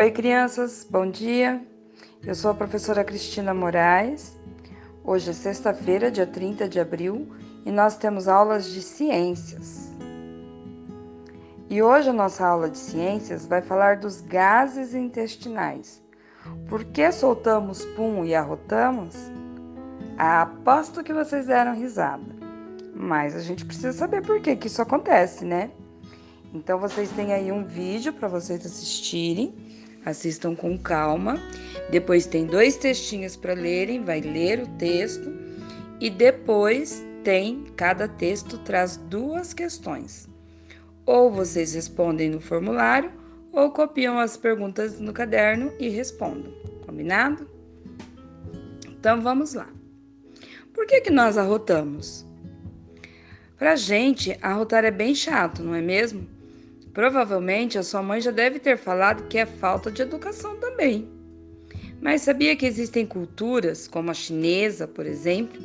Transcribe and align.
Oi, 0.00 0.10
crianças, 0.10 0.86
bom 0.88 1.10
dia. 1.10 1.62
Eu 2.24 2.34
sou 2.34 2.50
a 2.50 2.54
professora 2.54 3.04
Cristina 3.04 3.52
Moraes. 3.52 4.34
Hoje 5.04 5.28
é 5.28 5.32
sexta-feira, 5.34 6.10
dia 6.10 6.26
30 6.26 6.66
de 6.66 6.80
abril, 6.80 7.28
e 7.66 7.70
nós 7.70 7.98
temos 7.98 8.26
aulas 8.26 8.64
de 8.70 8.80
ciências. 8.80 9.92
E 11.68 11.82
hoje 11.82 12.08
a 12.08 12.14
nossa 12.14 12.46
aula 12.46 12.70
de 12.70 12.78
ciências 12.78 13.44
vai 13.44 13.60
falar 13.60 13.98
dos 13.98 14.22
gases 14.22 14.94
intestinais. 14.94 16.02
Por 16.66 16.82
que 16.82 17.12
soltamos 17.12 17.84
pum 17.94 18.24
e 18.24 18.34
arrotamos? 18.34 19.14
Ah, 20.16 20.40
aposto 20.40 21.04
que 21.04 21.12
vocês 21.12 21.44
deram 21.44 21.74
risada. 21.74 22.24
Mas 22.94 23.36
a 23.36 23.40
gente 23.40 23.66
precisa 23.66 23.92
saber 23.92 24.22
por 24.22 24.40
que, 24.40 24.56
que 24.56 24.66
isso 24.66 24.80
acontece, 24.80 25.44
né? 25.44 25.70
Então 26.54 26.78
vocês 26.78 27.10
têm 27.10 27.34
aí 27.34 27.52
um 27.52 27.66
vídeo 27.66 28.14
para 28.14 28.28
vocês 28.28 28.64
assistirem. 28.64 29.68
Assistam 30.04 30.54
com 30.54 30.78
calma. 30.78 31.40
Depois 31.90 32.26
tem 32.26 32.46
dois 32.46 32.76
textinhos 32.76 33.36
para 33.36 33.54
lerem, 33.54 34.04
vai 34.04 34.20
ler 34.20 34.60
o 34.62 34.66
texto 34.78 35.32
e 36.00 36.08
depois 36.08 37.04
tem 37.22 37.64
cada 37.76 38.08
texto 38.08 38.58
traz 38.58 38.96
duas 38.96 39.52
questões. 39.52 40.28
Ou 41.04 41.30
vocês 41.30 41.74
respondem 41.74 42.30
no 42.30 42.40
formulário 42.40 43.12
ou 43.52 43.70
copiam 43.70 44.18
as 44.18 44.36
perguntas 44.36 45.00
no 45.00 45.12
caderno 45.12 45.72
e 45.78 45.88
respondam. 45.88 46.52
Combinado? 46.86 47.48
Então 48.88 49.20
vamos 49.20 49.54
lá. 49.54 49.68
Por 50.72 50.86
que 50.86 51.00
que 51.00 51.10
nós 51.10 51.36
arrotamos? 51.36 52.24
Pra 53.58 53.76
gente, 53.76 54.38
arrotar 54.40 54.84
é 54.84 54.90
bem 54.90 55.14
chato, 55.14 55.62
não 55.62 55.74
é 55.74 55.82
mesmo? 55.82 56.26
Provavelmente 56.92 57.78
a 57.78 57.82
sua 57.82 58.02
mãe 58.02 58.20
já 58.20 58.30
deve 58.30 58.58
ter 58.58 58.76
falado 58.76 59.28
que 59.28 59.38
é 59.38 59.46
falta 59.46 59.90
de 59.90 60.02
educação 60.02 60.56
também. 60.56 61.08
Mas 62.00 62.22
sabia 62.22 62.56
que 62.56 62.66
existem 62.66 63.06
culturas, 63.06 63.86
como 63.86 64.10
a 64.10 64.14
chinesa, 64.14 64.88
por 64.88 65.06
exemplo, 65.06 65.60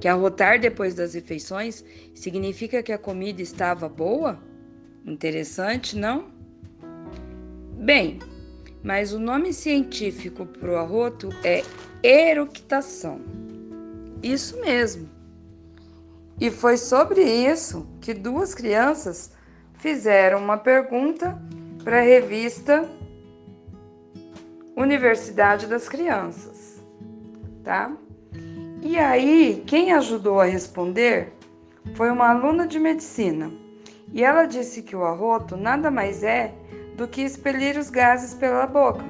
que 0.00 0.08
arrotar 0.08 0.60
depois 0.60 0.94
das 0.94 1.14
refeições 1.14 1.84
significa 2.14 2.82
que 2.82 2.92
a 2.92 2.98
comida 2.98 3.40
estava 3.40 3.88
boa? 3.88 4.38
Interessante, 5.06 5.96
não? 5.96 6.26
Bem, 7.78 8.18
mas 8.82 9.12
o 9.12 9.18
nome 9.18 9.52
científico 9.52 10.44
para 10.44 10.70
o 10.70 10.76
arroto 10.76 11.30
é 11.44 11.62
eructação. 12.02 13.20
Isso 14.22 14.60
mesmo. 14.60 15.08
E 16.40 16.50
foi 16.50 16.76
sobre 16.76 17.22
isso 17.22 17.86
que 18.00 18.14
duas 18.14 18.54
crianças 18.54 19.32
fizeram 19.78 20.38
uma 20.38 20.56
pergunta 20.56 21.40
para 21.82 21.98
a 21.98 22.02
revista 22.02 22.88
Universidade 24.76 25.66
das 25.66 25.88
Crianças, 25.88 26.82
tá? 27.64 27.92
E 28.82 28.96
aí, 28.96 29.62
quem 29.66 29.92
ajudou 29.92 30.40
a 30.40 30.44
responder 30.44 31.32
foi 31.94 32.10
uma 32.10 32.30
aluna 32.30 32.66
de 32.66 32.78
medicina. 32.78 33.50
E 34.12 34.24
ela 34.24 34.46
disse 34.46 34.82
que 34.82 34.94
o 34.94 35.04
arroto 35.04 35.56
nada 35.56 35.90
mais 35.90 36.22
é 36.22 36.54
do 36.96 37.08
que 37.08 37.22
expelir 37.22 37.76
os 37.76 37.90
gases 37.90 38.34
pela 38.34 38.66
boca. 38.66 39.04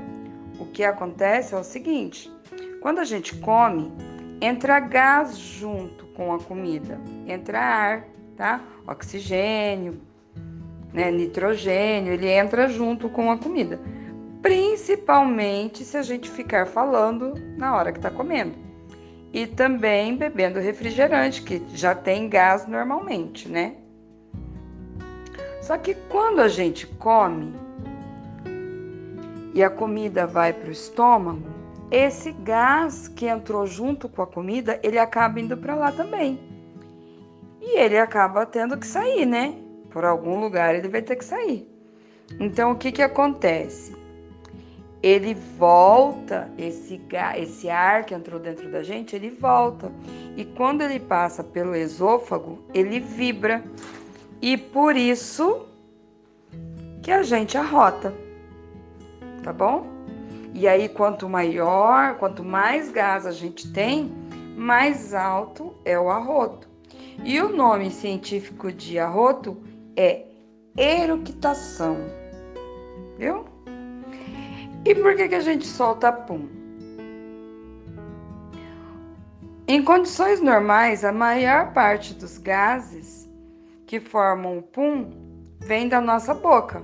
O 0.58 0.66
que 0.66 0.82
acontece 0.82 1.54
é 1.54 1.58
o 1.58 1.64
seguinte: 1.64 2.32
quando 2.80 2.98
a 2.98 3.04
gente 3.04 3.36
come, 3.36 3.92
entra 4.40 4.80
gás 4.80 5.36
junto 5.36 6.06
com 6.06 6.32
a 6.34 6.38
comida, 6.38 6.98
entra 7.26 7.60
ar, 7.60 8.04
tá? 8.36 8.60
Oxigênio, 8.86 10.00
né, 10.92 11.10
nitrogênio, 11.10 12.12
ele 12.12 12.28
entra 12.28 12.68
junto 12.68 13.08
com 13.08 13.30
a 13.30 13.38
comida. 13.38 13.78
Principalmente 14.42 15.84
se 15.84 15.96
a 15.96 16.02
gente 16.02 16.30
ficar 16.30 16.66
falando 16.66 17.34
na 17.56 17.74
hora 17.74 17.92
que 17.92 17.98
está 17.98 18.10
comendo. 18.10 18.54
E 19.32 19.46
também 19.46 20.16
bebendo 20.16 20.58
refrigerante, 20.58 21.42
que 21.42 21.62
já 21.74 21.94
tem 21.94 22.28
gás 22.28 22.66
normalmente, 22.66 23.48
né? 23.48 23.74
Só 25.60 25.76
que 25.76 25.94
quando 26.08 26.40
a 26.40 26.48
gente 26.48 26.86
come 26.86 27.52
e 29.52 29.62
a 29.62 29.68
comida 29.68 30.26
vai 30.26 30.52
para 30.52 30.68
o 30.68 30.72
estômago, 30.72 31.42
esse 31.90 32.32
gás 32.32 33.08
que 33.08 33.26
entrou 33.26 33.66
junto 33.66 34.08
com 34.08 34.22
a 34.22 34.26
comida, 34.26 34.80
ele 34.82 34.98
acaba 34.98 35.40
indo 35.40 35.56
para 35.56 35.74
lá 35.74 35.92
também. 35.92 36.38
E 37.60 37.78
ele 37.78 37.98
acaba 37.98 38.46
tendo 38.46 38.78
que 38.78 38.86
sair, 38.86 39.26
né? 39.26 39.56
Por 39.90 40.04
algum 40.04 40.40
lugar 40.40 40.74
ele 40.74 40.88
vai 40.88 41.02
ter 41.02 41.16
que 41.16 41.24
sair. 41.24 41.68
Então 42.38 42.72
o 42.72 42.76
que 42.76 42.92
que 42.92 43.02
acontece? 43.02 43.96
Ele 45.02 45.34
volta 45.56 46.50
esse 46.58 47.00
esse 47.36 47.70
ar 47.70 48.04
que 48.04 48.14
entrou 48.14 48.40
dentro 48.40 48.70
da 48.70 48.82
gente, 48.82 49.14
ele 49.14 49.30
volta. 49.30 49.92
E 50.36 50.44
quando 50.44 50.82
ele 50.82 50.98
passa 50.98 51.44
pelo 51.44 51.74
esôfago, 51.76 52.58
ele 52.74 52.98
vibra. 52.98 53.62
E 54.42 54.56
por 54.56 54.96
isso 54.96 55.66
que 57.02 57.12
a 57.12 57.22
gente 57.22 57.56
arrota. 57.56 58.12
Tá 59.42 59.52
bom? 59.52 59.86
E 60.52 60.66
aí 60.66 60.88
quanto 60.88 61.28
maior, 61.28 62.16
quanto 62.16 62.42
mais 62.42 62.90
gás 62.90 63.24
a 63.24 63.30
gente 63.30 63.72
tem, 63.72 64.12
mais 64.56 65.14
alto 65.14 65.72
é 65.84 65.98
o 65.98 66.10
arroto. 66.10 66.68
E 67.24 67.40
o 67.40 67.54
nome 67.54 67.90
científico 67.90 68.72
de 68.72 68.98
arroto 68.98 69.56
é 69.98 70.24
eructação. 70.76 71.96
Viu? 73.18 73.44
E 74.84 74.94
por 74.94 75.16
que, 75.16 75.28
que 75.28 75.34
a 75.34 75.40
gente 75.40 75.66
solta 75.66 76.12
pum? 76.12 76.48
Em 79.66 79.82
condições 79.82 80.40
normais, 80.40 81.04
a 81.04 81.12
maior 81.12 81.72
parte 81.72 82.14
dos 82.14 82.38
gases 82.38 83.28
que 83.86 83.98
formam 83.98 84.58
o 84.58 84.62
pum 84.62 85.10
vem 85.58 85.88
da 85.88 86.00
nossa 86.00 86.32
boca. 86.32 86.82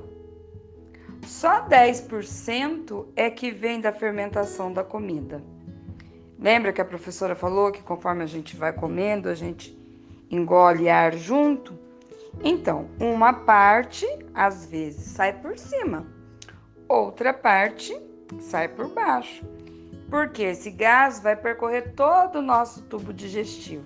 Só 1.22 1.66
10% 1.66 3.06
é 3.14 3.30
que 3.30 3.52
vem 3.52 3.80
da 3.80 3.92
fermentação 3.92 4.72
da 4.72 4.82
comida. 4.82 5.42
Lembra 6.38 6.72
que 6.72 6.80
a 6.80 6.84
professora 6.84 7.34
falou 7.36 7.70
que 7.70 7.82
conforme 7.82 8.24
a 8.24 8.26
gente 8.26 8.56
vai 8.56 8.72
comendo, 8.72 9.28
a 9.28 9.34
gente 9.34 9.78
engole 10.30 10.90
ar 10.90 11.14
junto? 11.14 11.78
Então, 12.42 12.88
uma 13.00 13.32
parte 13.32 14.06
às 14.34 14.66
vezes 14.66 15.02
sai 15.12 15.32
por 15.32 15.58
cima, 15.58 16.06
outra 16.88 17.32
parte 17.32 17.98
sai 18.38 18.68
por 18.68 18.88
baixo. 18.88 19.44
Porque 20.10 20.42
esse 20.42 20.70
gás 20.70 21.20
vai 21.20 21.34
percorrer 21.34 21.94
todo 21.94 22.36
o 22.36 22.42
nosso 22.42 22.82
tubo 22.82 23.12
digestivo. 23.12 23.84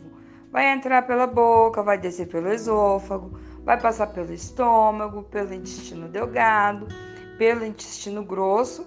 Vai 0.50 0.72
entrar 0.72 1.03
pela 1.06 1.26
boca, 1.26 1.82
vai 1.82 1.98
descer 1.98 2.26
pelo 2.26 2.53
esôfago, 2.53 3.38
vai 3.64 3.81
passar 3.81 4.08
pelo 4.08 4.32
estômago, 4.32 5.22
pelo 5.25 5.54
intestino 5.54 6.08
delgado, 6.08 6.88
pelo 7.37 7.64
intestino 7.64 8.25
grosso, 8.25 8.84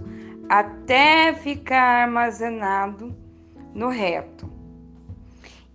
até 0.50 1.34
ficar 1.34 2.04
armazenado 2.04 3.16
no 3.74 3.90
reto. 3.90 4.52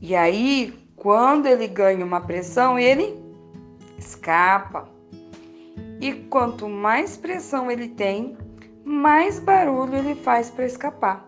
E 0.01 0.15
aí, 0.15 0.75
quando 0.95 1.47
ele 1.47 1.67
ganha 1.67 2.05
uma 2.05 2.21
pressão, 2.21 2.79
ele 2.79 3.26
escapa. 3.99 4.89
E 6.01 6.13
quanto 6.13 6.69
mais 6.69 7.17
pressão 7.17 7.71
ele 7.71 7.89
tem, 7.89 8.37
mais 8.85 9.39
barulho 9.39 9.97
ele 9.97 10.15
faz 10.15 10.51
para 10.51 10.67
escapar. 10.67 11.27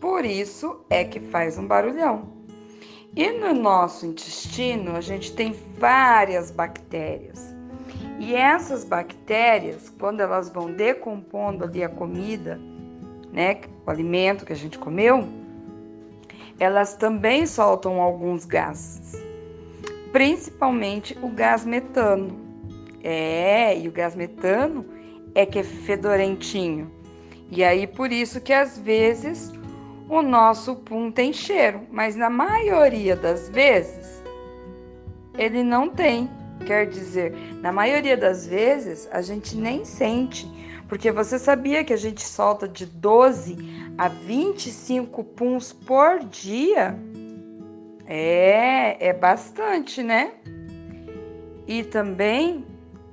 Por 0.00 0.24
isso 0.24 0.84
é 0.90 1.04
que 1.04 1.20
faz 1.20 1.56
um 1.58 1.66
barulhão. 1.66 2.32
E 3.16 3.30
no 3.30 3.54
nosso 3.54 4.06
intestino, 4.06 4.96
a 4.96 5.00
gente 5.00 5.34
tem 5.34 5.54
várias 5.78 6.50
bactérias. 6.50 7.54
E 8.18 8.34
essas 8.34 8.84
bactérias, 8.84 9.92
quando 9.98 10.20
elas 10.20 10.48
vão 10.48 10.72
decompondo 10.72 11.64
ali 11.64 11.82
a 11.82 11.88
comida, 11.88 12.60
né, 13.32 13.60
o 13.86 13.90
alimento 13.90 14.44
que 14.44 14.52
a 14.52 14.56
gente 14.56 14.78
comeu, 14.78 15.26
elas 16.58 16.94
também 16.96 17.46
soltam 17.46 18.00
alguns 18.00 18.44
gases 18.44 19.24
principalmente 20.14 21.18
o 21.20 21.28
gás 21.28 21.64
metano. 21.64 22.38
É, 23.02 23.76
e 23.76 23.88
o 23.88 23.90
gás 23.90 24.14
metano 24.14 24.86
é 25.34 25.44
que 25.44 25.58
é 25.58 25.64
fedorentinho. 25.64 26.88
E 27.50 27.64
aí 27.64 27.84
por 27.84 28.12
isso 28.12 28.40
que 28.40 28.52
às 28.52 28.78
vezes 28.78 29.52
o 30.08 30.22
nosso 30.22 30.76
pum 30.76 31.10
tem 31.10 31.32
cheiro, 31.32 31.80
mas 31.90 32.14
na 32.14 32.30
maioria 32.30 33.16
das 33.16 33.48
vezes 33.48 34.22
ele 35.36 35.64
não 35.64 35.90
tem. 35.90 36.30
Quer 36.64 36.86
dizer, 36.86 37.34
na 37.60 37.72
maioria 37.72 38.16
das 38.16 38.46
vezes 38.46 39.08
a 39.10 39.20
gente 39.20 39.56
nem 39.56 39.84
sente, 39.84 40.46
porque 40.88 41.10
você 41.10 41.40
sabia 41.40 41.82
que 41.82 41.92
a 41.92 41.96
gente 41.96 42.22
solta 42.22 42.68
de 42.68 42.86
12 42.86 43.56
a 43.98 44.06
25 44.06 45.24
puns 45.24 45.72
por 45.72 46.20
dia? 46.20 46.96
É, 48.06 48.63
é 49.00 49.12
bastante, 49.12 50.02
né? 50.02 50.32
E 51.66 51.82
também 51.82 52.64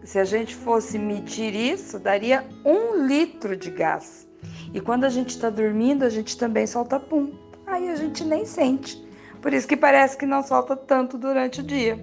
se 0.03 0.17
a 0.17 0.25
gente 0.25 0.55
fosse 0.55 0.97
medir 0.97 1.53
isso, 1.53 1.99
daria 1.99 2.45
um 2.65 3.05
litro 3.05 3.55
de 3.55 3.69
gás. 3.69 4.27
E 4.73 4.79
quando 4.79 5.03
a 5.03 5.09
gente 5.09 5.29
está 5.29 5.49
dormindo, 5.49 6.03
a 6.03 6.09
gente 6.09 6.37
também 6.37 6.65
solta 6.65 6.99
pum. 6.99 7.33
Aí 7.65 7.89
a 7.89 7.95
gente 7.95 8.23
nem 8.23 8.45
sente. 8.45 9.01
Por 9.41 9.53
isso 9.53 9.67
que 9.67 9.77
parece 9.77 10.17
que 10.17 10.25
não 10.25 10.43
solta 10.43 10.75
tanto 10.75 11.17
durante 11.17 11.61
o 11.61 11.63
dia. 11.63 11.99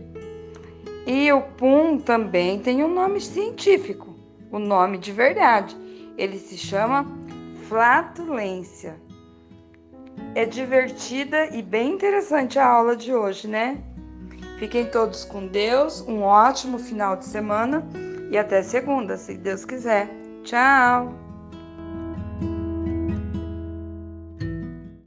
E 1.07 1.33
o 1.33 1.43
pum 1.43 1.99
também 1.99 2.61
tem 2.61 2.85
um 2.85 2.93
nome 2.93 3.21
científico, 3.21 4.15
o 4.51 4.59
nome 4.59 4.99
de 4.99 5.13
verdade. 5.13 5.77
Ele 6.17 6.39
se 6.39 6.57
chama 6.57 7.07
flatulência. 7.69 8.97
É 10.35 10.45
divertida 10.45 11.47
e 11.55 11.63
bem 11.63 11.93
interessante 11.93 12.59
a 12.59 12.67
aula 12.67 12.97
de 12.97 13.15
hoje, 13.15 13.49
né? 13.49 13.79
Fiquem 14.59 14.87
todos 14.87 15.25
com 15.25 15.47
Deus, 15.47 16.01
um 16.01 16.23
ótimo 16.23 16.79
final 16.79 17.17
de 17.17 17.25
semana 17.25 17.87
e 18.31 18.37
até 18.37 18.63
segunda, 18.63 19.17
se 19.17 19.37
Deus 19.37 19.65
quiser. 19.65 20.09
Tchau! 20.45 21.28